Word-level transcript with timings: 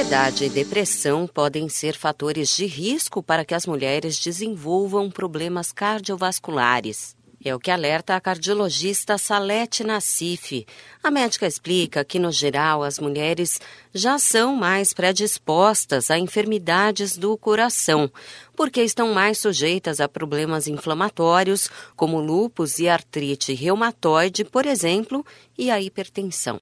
Ansiedade 0.00 0.44
e 0.46 0.48
depressão 0.48 1.26
podem 1.26 1.68
ser 1.68 1.94
fatores 1.94 2.56
de 2.56 2.64
risco 2.64 3.22
para 3.22 3.44
que 3.44 3.54
as 3.54 3.66
mulheres 3.66 4.18
desenvolvam 4.18 5.10
problemas 5.10 5.72
cardiovasculares. 5.72 7.14
É 7.44 7.54
o 7.54 7.58
que 7.58 7.70
alerta 7.70 8.16
a 8.16 8.20
cardiologista 8.20 9.18
Salete 9.18 9.84
Nassif. 9.84 10.64
A 11.04 11.10
médica 11.10 11.46
explica 11.46 12.02
que, 12.02 12.18
no 12.18 12.32
geral, 12.32 12.82
as 12.82 12.98
mulheres 12.98 13.60
já 13.92 14.18
são 14.18 14.56
mais 14.56 14.94
predispostas 14.94 16.10
a 16.10 16.18
enfermidades 16.18 17.18
do 17.18 17.36
coração, 17.36 18.10
porque 18.56 18.82
estão 18.82 19.12
mais 19.12 19.36
sujeitas 19.36 20.00
a 20.00 20.08
problemas 20.08 20.66
inflamatórios, 20.66 21.68
como 21.94 22.22
lúpus 22.22 22.78
e 22.78 22.88
artrite 22.88 23.52
reumatoide, 23.52 24.46
por 24.46 24.64
exemplo, 24.64 25.22
e 25.58 25.70
a 25.70 25.78
hipertensão. 25.78 26.58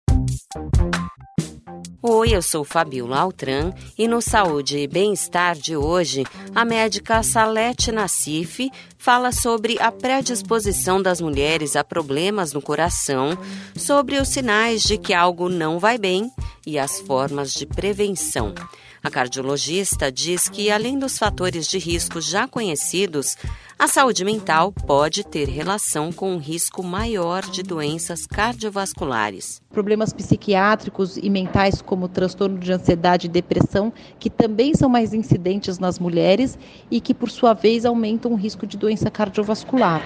Oi, 2.00 2.28
eu 2.32 2.40
sou 2.40 2.62
Fabiola 2.62 3.18
Altran 3.18 3.72
e 3.98 4.06
no 4.06 4.22
Saúde 4.22 4.78
e 4.78 4.86
Bem-Estar 4.86 5.56
de 5.56 5.76
hoje, 5.76 6.22
a 6.54 6.64
médica 6.64 7.24
Salete 7.24 7.90
Nassif 7.90 8.70
fala 8.96 9.32
sobre 9.32 9.76
a 9.80 9.90
predisposição 9.90 11.02
das 11.02 11.20
mulheres 11.20 11.74
a 11.74 11.82
problemas 11.82 12.52
no 12.52 12.62
coração, 12.62 13.36
sobre 13.74 14.16
os 14.16 14.28
sinais 14.28 14.84
de 14.84 14.96
que 14.96 15.12
algo 15.12 15.48
não 15.48 15.80
vai 15.80 15.98
bem 15.98 16.30
e 16.68 16.78
as 16.78 17.00
formas 17.00 17.54
de 17.54 17.64
prevenção. 17.64 18.54
A 19.02 19.10
cardiologista 19.10 20.12
diz 20.12 20.50
que, 20.50 20.70
além 20.70 20.98
dos 20.98 21.16
fatores 21.16 21.66
de 21.66 21.78
risco 21.78 22.20
já 22.20 22.46
conhecidos, 22.46 23.38
a 23.78 23.88
saúde 23.88 24.22
mental 24.22 24.70
pode 24.70 25.24
ter 25.24 25.48
relação 25.48 26.12
com 26.12 26.34
um 26.34 26.38
risco 26.38 26.82
maior 26.82 27.42
de 27.42 27.62
doenças 27.62 28.26
cardiovasculares. 28.26 29.62
Problemas 29.70 30.12
psiquiátricos 30.12 31.16
e 31.16 31.30
mentais, 31.30 31.80
como 31.80 32.06
transtorno 32.06 32.58
de 32.58 32.70
ansiedade 32.70 33.28
e 33.28 33.30
depressão, 33.30 33.90
que 34.18 34.28
também 34.28 34.74
são 34.74 34.90
mais 34.90 35.14
incidentes 35.14 35.78
nas 35.78 35.98
mulheres 35.98 36.58
e 36.90 37.00
que, 37.00 37.14
por 37.14 37.30
sua 37.30 37.54
vez, 37.54 37.86
aumentam 37.86 38.32
o 38.32 38.36
risco 38.36 38.66
de 38.66 38.76
doença 38.76 39.10
cardiovascular. 39.10 40.02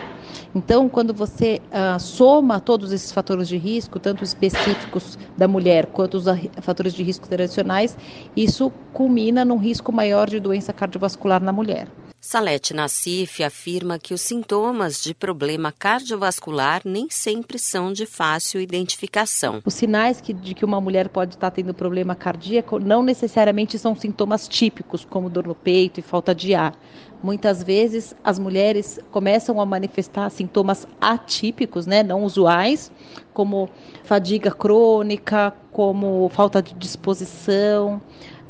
Então, 0.55 0.89
quando 0.89 1.15
você 1.15 1.61
uh, 1.71 1.99
soma 1.99 2.61
todos 2.61 2.93
esses 2.93 3.13
fatores 3.13 3.49
de 3.49 3.57
risco, 3.57 3.99
tanto 3.99 4.25
específicos 4.25 5.19
da 5.37 5.49
mulher 5.49 5.87
quanto 5.87 6.17
os 6.17 6.25
fatores 6.61 6.95
de 6.95 7.03
risco 7.03 7.29
tradicionais, 7.29 7.97
isso 8.37 8.71
culmina 8.93 9.45
num 9.45 9.59
risco 9.59 9.93
maior 9.93 10.29
de 10.29 10.41
doença 10.41 10.73
cardiovascular 10.73 11.43
na 11.43 11.53
mulher. 11.53 11.89
Salete 12.25 12.73
Nassif 12.73 13.43
afirma 13.43 13.99
que 13.99 14.15
os 14.15 14.21
sintomas 14.21 15.03
de 15.03 15.13
problema 15.13 15.73
cardiovascular 15.73 16.81
nem 16.85 17.11
sempre 17.11 17.59
são 17.59 17.93
de 17.93 18.07
fácil 18.07 18.61
identificação. 18.61 19.61
Os 19.67 19.75
sinais 19.75 20.21
que, 20.21 20.33
de 20.33 20.55
que 20.55 20.65
uma 20.65 20.81
mulher 20.81 21.09
pode 21.09 21.35
estar 21.35 21.51
tendo 21.51 21.75
problema 21.75 22.15
cardíaco 22.15 22.79
não 22.79 23.03
necessariamente 23.03 23.77
são 23.77 23.97
sintomas 23.97 24.47
típicos, 24.47 25.05
como 25.05 25.29
dor 25.29 25.49
no 25.49 25.55
peito 25.57 25.99
e 25.99 26.03
falta 26.03 26.33
de 26.33 26.55
ar. 26.55 26.79
Muitas 27.21 27.61
vezes 27.61 28.15
as 28.23 28.39
mulheres 28.39 29.01
começam 29.11 29.61
a 29.61 29.67
manifestar 29.67 30.31
sintomas 30.31 30.87
atípicos, 31.01 31.87
né, 31.89 32.05
não 32.05 32.23
usuais, 32.23 32.93
como 33.35 33.69
fadiga 34.05 34.53
crônica, 34.53 35.53
como 35.73 36.29
falta 36.29 36.63
de 36.63 36.73
disposição, 36.75 38.01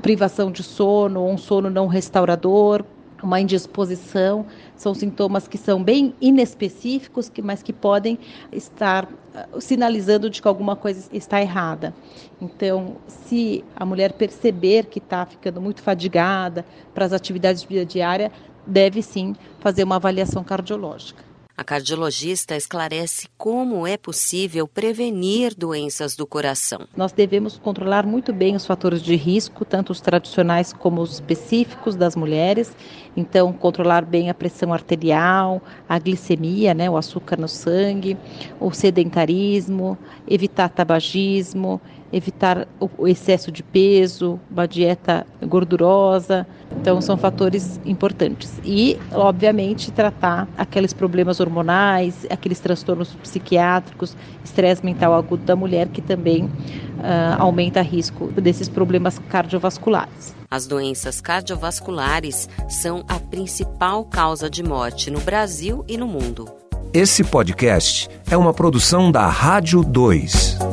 privação 0.02 0.52
de 0.52 0.62
sono, 0.62 1.26
um 1.26 1.38
sono 1.38 1.70
não 1.70 1.86
restaurador, 1.86 2.84
uma 3.22 3.40
indisposição, 3.40 4.46
são 4.76 4.94
sintomas 4.94 5.46
que 5.46 5.56
são 5.56 5.82
bem 5.82 6.14
inespecíficos, 6.20 7.30
mas 7.42 7.62
que 7.62 7.72
podem 7.72 8.18
estar 8.52 9.04
uh, 9.04 9.60
sinalizando 9.60 10.28
de 10.28 10.42
que 10.42 10.48
alguma 10.48 10.76
coisa 10.76 11.08
está 11.12 11.40
errada. 11.40 11.94
Então, 12.40 12.96
se 13.06 13.64
a 13.76 13.84
mulher 13.84 14.12
perceber 14.12 14.86
que 14.86 14.98
está 14.98 15.24
ficando 15.24 15.60
muito 15.60 15.82
fadigada 15.82 16.64
para 16.94 17.04
as 17.04 17.12
atividades 17.12 17.62
de 17.62 17.68
vida 17.68 17.86
diária, 17.86 18.30
deve 18.66 19.02
sim 19.02 19.34
fazer 19.60 19.84
uma 19.84 19.96
avaliação 19.96 20.42
cardiológica. 20.44 21.31
A 21.54 21.62
cardiologista 21.62 22.56
esclarece 22.56 23.28
como 23.36 23.86
é 23.86 23.98
possível 23.98 24.66
prevenir 24.66 25.54
doenças 25.54 26.16
do 26.16 26.26
coração. 26.26 26.88
Nós 26.96 27.12
devemos 27.12 27.58
controlar 27.58 28.06
muito 28.06 28.32
bem 28.32 28.56
os 28.56 28.64
fatores 28.64 29.02
de 29.02 29.14
risco, 29.16 29.62
tanto 29.62 29.92
os 29.92 30.00
tradicionais 30.00 30.72
como 30.72 31.02
os 31.02 31.12
específicos 31.12 31.94
das 31.94 32.16
mulheres. 32.16 32.74
Então, 33.14 33.52
controlar 33.52 34.02
bem 34.06 34.30
a 34.30 34.34
pressão 34.34 34.72
arterial, 34.72 35.60
a 35.86 35.98
glicemia, 35.98 36.72
né, 36.72 36.88
o 36.88 36.96
açúcar 36.96 37.38
no 37.38 37.48
sangue, 37.48 38.16
o 38.58 38.72
sedentarismo, 38.72 39.98
evitar 40.26 40.70
tabagismo, 40.70 41.82
evitar 42.10 42.66
o 42.78 43.06
excesso 43.06 43.52
de 43.52 43.62
peso, 43.62 44.40
uma 44.50 44.66
dieta 44.66 45.26
gordurosa. 45.42 46.46
Então, 46.80 47.00
são 47.00 47.16
fatores 47.16 47.80
importantes. 47.84 48.52
E, 48.64 48.98
obviamente, 49.12 49.90
tratar 49.92 50.48
aqueles 50.56 50.92
problemas 50.92 51.40
hormonais, 51.40 52.26
aqueles 52.28 52.58
transtornos 52.60 53.14
psiquiátricos, 53.14 54.16
estresse 54.44 54.84
mental 54.84 55.14
agudo 55.14 55.44
da 55.44 55.54
mulher, 55.54 55.88
que 55.88 56.00
também 56.00 56.44
uh, 56.44 56.50
aumenta 57.38 57.80
o 57.80 57.84
risco 57.84 58.26
desses 58.32 58.68
problemas 58.68 59.18
cardiovasculares. 59.28 60.34
As 60.50 60.66
doenças 60.66 61.20
cardiovasculares 61.20 62.48
são 62.68 63.04
a 63.08 63.18
principal 63.18 64.04
causa 64.04 64.50
de 64.50 64.62
morte 64.62 65.10
no 65.10 65.20
Brasil 65.20 65.84
e 65.88 65.96
no 65.96 66.06
mundo. 66.06 66.48
Esse 66.92 67.24
podcast 67.24 68.10
é 68.30 68.36
uma 68.36 68.52
produção 68.52 69.10
da 69.10 69.26
Rádio 69.26 69.82
2. 69.82 70.71